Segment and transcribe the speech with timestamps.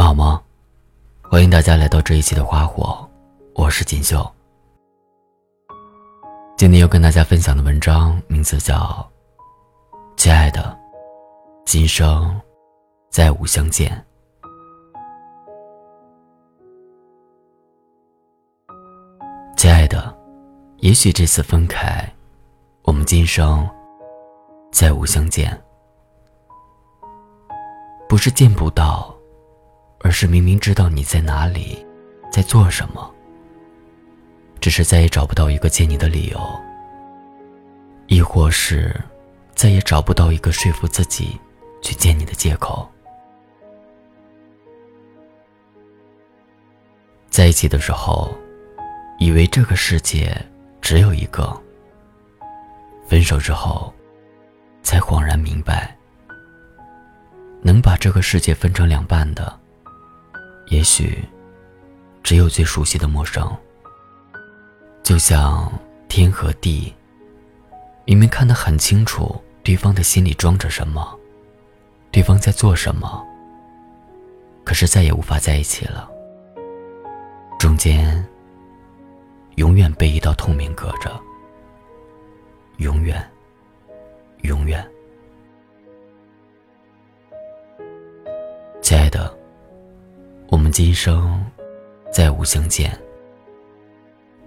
[0.00, 0.42] 们好吗？
[1.20, 3.06] 欢迎大家来到这一期的花火，
[3.54, 4.26] 我是锦绣。
[6.56, 8.76] 今天要跟大家分享的文章名字叫
[10.16, 10.74] 《亲爱的，
[11.66, 12.40] 今生
[13.10, 13.92] 再无相见》。
[19.54, 20.16] 亲爱的，
[20.78, 22.10] 也许这次分开，
[22.84, 23.68] 我们今生
[24.72, 25.62] 再无相见。
[28.08, 29.14] 不是见不到，
[30.00, 31.84] 而是明明知道你在哪里，
[32.32, 33.08] 在做什么，
[34.60, 36.40] 只是再也找不到一个见你的理由，
[38.06, 38.98] 亦或是
[39.54, 41.38] 再也找不到一个说服自己
[41.82, 42.90] 去见你的借口。
[47.28, 48.34] 在一起的时候，
[49.18, 50.34] 以为这个世界
[50.80, 51.44] 只有一个；
[53.06, 53.92] 分手之后，
[54.82, 55.94] 才恍然明白。
[57.62, 59.59] 能把这个世界分成两半的，
[60.70, 61.22] 也许
[62.22, 63.48] 只有最熟悉的陌生。
[65.02, 65.70] 就像
[66.08, 66.94] 天和地，
[68.04, 71.18] 明明看得很清楚，对方的心里装着什么，
[72.10, 73.24] 对方在做什么，
[74.64, 76.08] 可是再也无法在一起了。
[77.58, 78.24] 中间
[79.56, 81.20] 永远被一道透明隔着，
[82.78, 83.28] 永远，
[84.42, 84.88] 永远。
[88.80, 89.36] 亲爱的，
[90.50, 91.40] 我们今生
[92.12, 92.90] 再无相见。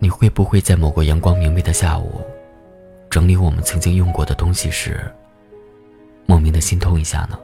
[0.00, 2.20] 你会不会在某个阳光明媚的下午，
[3.08, 5.08] 整理我们曾经用过的东西时，
[6.26, 7.38] 莫名的心痛一下呢？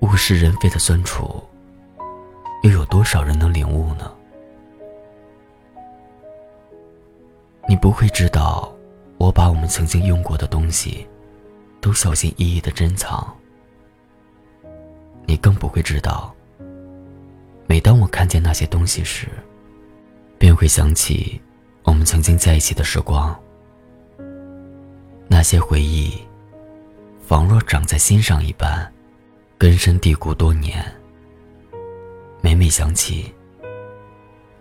[0.00, 1.44] 物是人非的酸楚，
[2.62, 4.10] 又有多少人能领悟呢？
[7.68, 8.74] 你不会知道，
[9.18, 11.06] 我把我们曾经用过的东西，
[11.82, 13.30] 都小心翼翼的珍藏。
[15.26, 16.33] 你更不会知道，
[17.74, 19.26] 每当我看见那些东西时，
[20.38, 21.40] 便会想起
[21.82, 23.36] 我们曾经在一起的时光。
[25.26, 26.16] 那些回忆，
[27.26, 28.88] 仿若长在心上一般，
[29.58, 30.84] 根深蒂固多年。
[32.40, 33.34] 每每想起，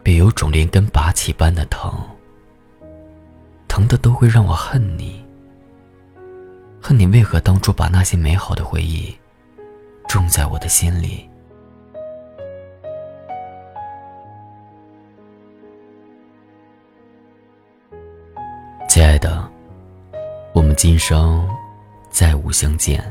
[0.02, 1.94] 便有种连根拔起般的疼，
[3.68, 5.23] 疼的都会让我恨你，
[6.81, 9.16] 恨你为何当初把那些美好的回忆。
[10.07, 11.29] 种在我的心里，
[18.94, 19.50] 亲爱的，
[20.54, 21.50] 我们今生
[22.12, 23.04] 再无相见。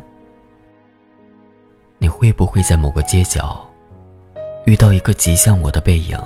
[1.99, 3.69] 你会不会在某个街角
[4.65, 6.17] 遇到一个极像我的背影？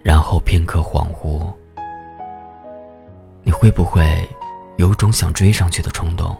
[0.00, 1.44] 然后片刻恍惚，
[3.42, 4.28] 你会不会
[4.76, 6.36] 有种想追上去的冲动？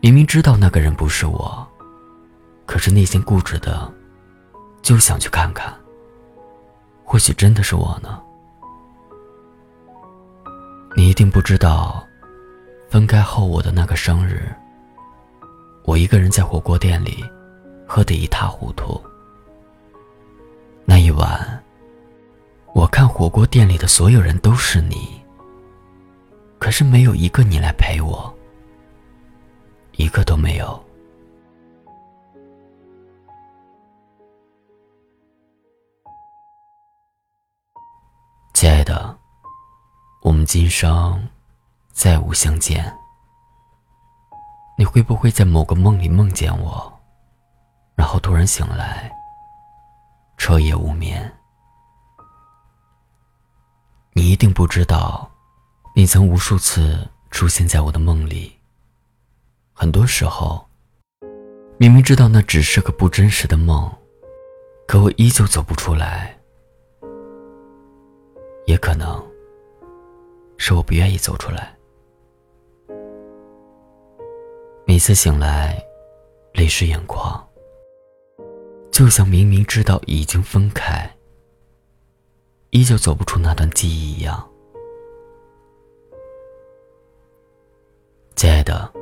[0.00, 1.66] 明明知道那个人不是我，
[2.66, 3.90] 可是内心固执的，
[4.82, 5.74] 就想去看看。
[7.02, 8.22] 或许真的是我呢。
[10.98, 12.02] 你一定不知道，
[12.88, 14.50] 分开后我的那个生日，
[15.84, 17.22] 我一个人在火锅店里，
[17.86, 18.98] 喝得一塌糊涂。
[20.86, 21.62] 那一晚，
[22.72, 25.22] 我看火锅店里的所有人都是你，
[26.58, 28.34] 可是没有一个你来陪我。
[29.96, 30.82] 一个都没有，
[38.54, 39.14] 亲爱的，
[40.26, 41.28] 我们今生
[41.92, 42.92] 再无相见。
[44.76, 47.00] 你会不会在某个梦里梦见我，
[47.94, 49.08] 然后突然醒来，
[50.36, 51.32] 彻夜无眠？
[54.14, 55.30] 你一定不知道，
[55.94, 58.52] 你曾无数次出现在我的梦里。
[59.72, 60.66] 很多时候，
[61.78, 63.88] 明明知道那只是个不真实的梦，
[64.88, 66.36] 可我依旧走不出来。
[68.66, 69.24] 也可能
[70.68, 71.72] 是我不愿意走出来。
[74.84, 75.80] 每次醒来，
[76.54, 77.48] 泪湿眼眶，
[78.90, 81.08] 就像明明知道已经分开，
[82.70, 84.44] 依旧走不出那段记忆一样。
[88.34, 88.92] 亲爱的。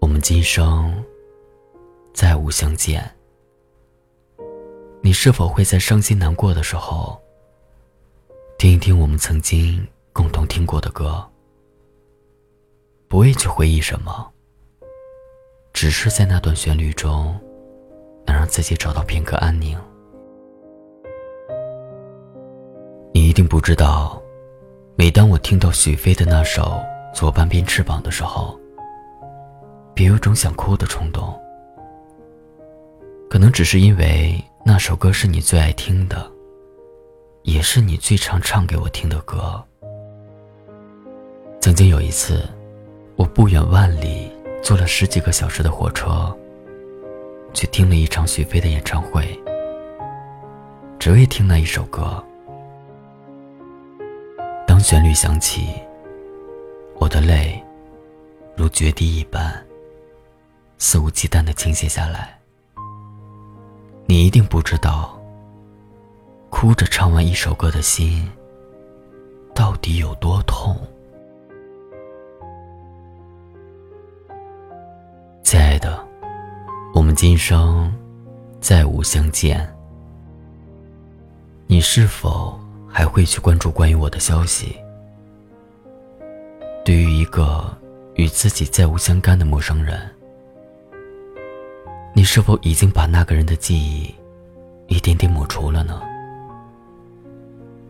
[0.00, 0.92] 我们今生
[2.12, 3.08] 再无相见，
[5.00, 7.16] 你是否会在伤心难过的时候，
[8.58, 11.24] 听一听我们曾经共同听过的歌？
[13.08, 14.30] 不为去回忆什么，
[15.72, 17.38] 只是在那段旋律中，
[18.26, 19.78] 能让自己找到片刻安宁。
[23.12, 24.20] 你一定不知道，
[24.96, 26.62] 每当我听到许飞的那首
[27.14, 28.58] 《左半边翅膀》的时候。
[29.92, 31.38] 别有种想哭的冲动。
[33.28, 36.30] 可能只是因为那首歌是你最爱听的，
[37.42, 39.62] 也是你最常唱给我听的歌。
[41.60, 42.42] 曾经有一次，
[43.16, 46.34] 我不远万里坐了十几个小时的火车，
[47.52, 49.38] 去听了一场许飞的演唱会，
[50.98, 52.24] 只为听那一首歌。
[54.66, 55.68] 当旋律响起，
[56.98, 57.62] 我的泪
[58.56, 59.62] 如决堤一般，
[60.78, 62.38] 肆无忌惮的倾泻下来。
[64.06, 65.14] 你一定不知道，
[66.48, 68.26] 哭着唱完一首歌的心
[69.54, 70.74] 到底有多痛。
[75.50, 75.98] 亲爱的，
[76.94, 77.92] 我们今生
[78.60, 79.68] 再无相见，
[81.66, 82.56] 你是否
[82.88, 84.76] 还会去关注关于我的消息？
[86.84, 87.76] 对于一个
[88.14, 90.00] 与自己再无相干的陌生人。
[92.14, 94.14] 你是否已经把那个人的记忆
[94.86, 96.00] 一点点抹除了呢？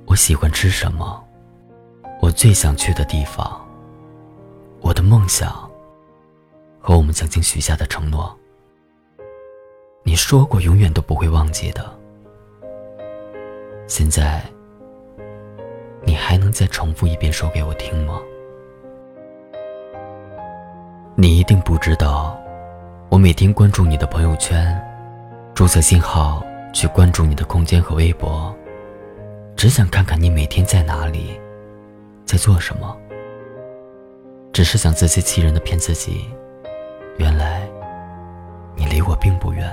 [0.06, 1.22] 我喜欢吃什么？
[2.22, 3.60] 我最想去的地方。
[4.80, 5.69] 我的梦想
[6.80, 8.36] 和我们曾经许下的承诺。
[10.02, 11.88] 你说过永远都不会忘记的。
[13.86, 14.42] 现在，
[16.02, 18.20] 你还能再重复一遍说给我听吗？
[21.16, 22.40] 你一定不知道。
[23.10, 24.80] 我每天关注你的朋友圈，
[25.52, 26.42] 注册新号
[26.72, 28.54] 去关注你的空间和微博，
[29.56, 31.38] 只想看看你每天在哪里，
[32.24, 32.96] 在做什么。
[34.52, 36.30] 只是想自欺欺人的骗自己，
[37.18, 37.68] 原来
[38.74, 39.70] 你离我并不远。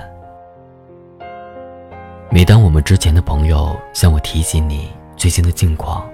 [2.30, 6.08] 每当我们之前的朋友向我提起你最近的近况，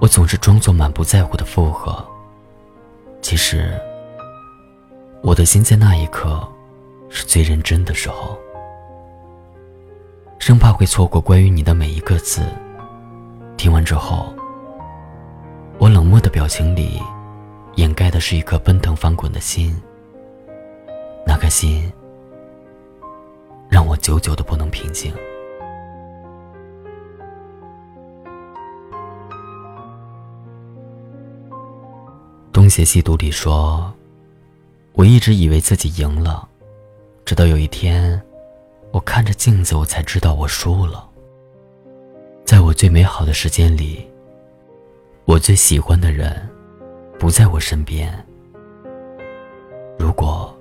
[0.00, 2.04] 我总是装作满不在乎的附和，
[3.22, 3.72] 其实。
[5.22, 6.46] 我的心在那一刻
[7.08, 8.38] 是最认真的时候，
[10.38, 12.42] 生怕会错过关于你的每一个字。
[13.56, 14.32] 听完之后，
[15.78, 17.02] 我冷漠的表情里
[17.74, 19.74] 掩盖的是一颗奔腾翻滚的心。
[21.36, 21.92] 那颗心
[23.68, 25.12] 让我久久的不能平静。
[32.54, 33.92] 东邪西毒里说。
[34.94, 36.48] 我一直以为自己赢了，
[37.26, 38.18] 直到有一天，
[38.90, 41.06] 我看着镜子，我才知道我输了。
[42.46, 44.08] 在我最美好的时间里，
[45.26, 46.48] 我最喜欢的人
[47.18, 48.10] 不在我身边。
[49.98, 50.55] 如果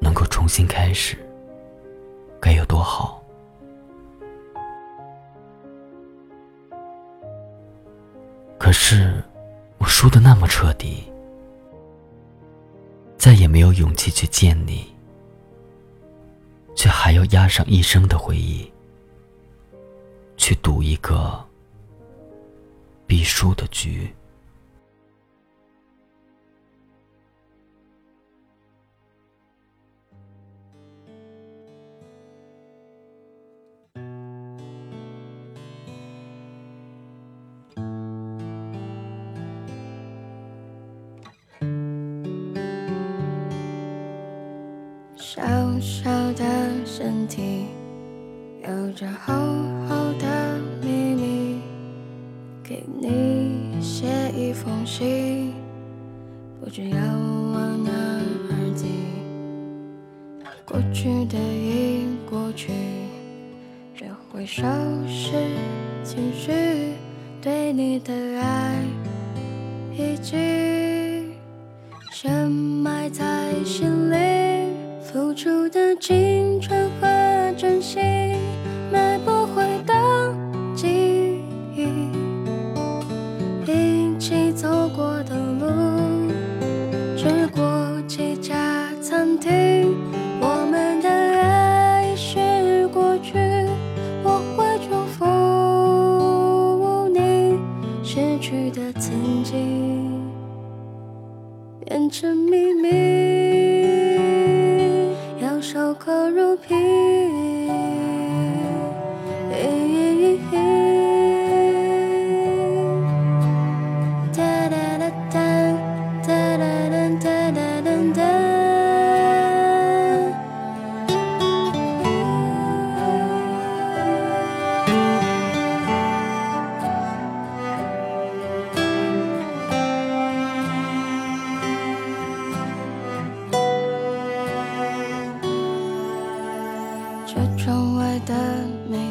[0.00, 1.16] 能够重新开始，
[2.40, 3.22] 该有多好！
[8.58, 9.22] 可是，
[9.78, 11.04] 我输的那么彻底。
[13.16, 14.86] 再也没有勇气去见你，
[16.74, 18.72] 却还要押上一生的回忆，
[20.38, 21.38] 去赌一个
[23.06, 24.10] 必输的局。
[45.80, 46.44] 小的
[46.84, 47.64] 身体，
[48.62, 49.32] 有着厚
[49.88, 51.60] 厚的秘密。
[52.62, 54.06] 给你写
[54.36, 55.54] 一封信，
[56.60, 58.86] 不知要往哪儿寄。
[60.66, 62.72] 过去的已过去，
[63.96, 64.62] 这回收
[65.08, 65.32] 拾
[66.04, 66.52] 情绪，
[67.40, 68.84] 对你的爱
[69.92, 71.32] 已经
[72.12, 73.24] 深埋在
[73.64, 73.88] 心
[75.30, 76.49] 付出的青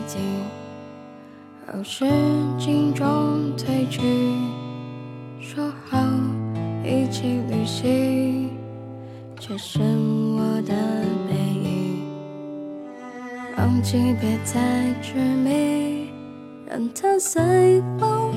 [0.10, 0.20] 美景，
[1.68, 2.06] 后视
[2.58, 4.02] 镜中褪去。
[5.40, 6.00] 说好
[6.84, 8.50] 一起旅行，
[9.40, 9.84] 却剩
[10.36, 10.74] 我的
[11.28, 12.02] 背影。
[13.58, 14.60] 忘记别再
[15.02, 16.10] 执迷，
[16.68, 18.34] 让它随风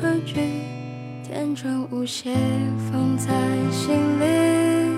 [0.00, 0.40] 而去，
[1.24, 2.32] 天真无邪
[2.92, 3.32] 放在
[3.72, 4.94] 心里，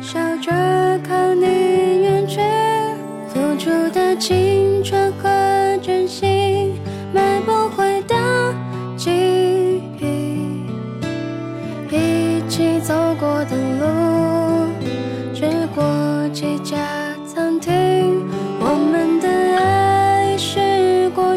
[0.00, 0.50] 笑着
[1.02, 1.44] 看你
[2.02, 2.40] 远去。
[3.28, 4.69] 付出的青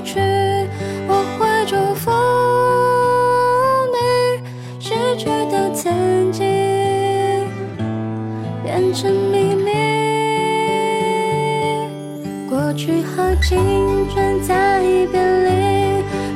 [0.03, 0.19] 去。
[1.07, 2.11] 我会祝福
[3.91, 3.97] 你，
[4.79, 6.43] 失去的曾经
[8.63, 9.71] 变成秘密。
[12.49, 13.57] 过去和青
[14.13, 14.81] 春在
[15.11, 15.49] 别离，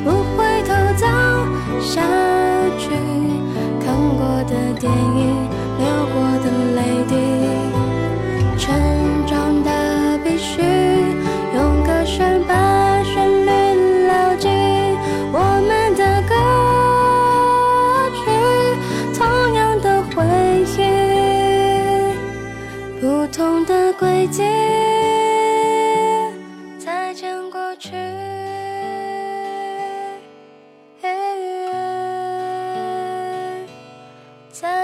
[0.04, 1.06] 不回头走
[1.82, 2.02] 下
[2.78, 2.90] 去。
[3.84, 3.86] 看
[4.18, 5.48] 过的电影，
[5.78, 6.46] 流过的
[6.76, 7.12] 泪滴，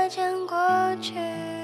[0.04, 0.58] 再见过
[1.02, 1.63] 去。